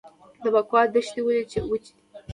د 0.43 0.45
بکوا 0.53 0.81
دښتې 0.93 1.21
ولې 1.25 1.59
وچې 1.69 1.91
دي؟ 1.95 2.03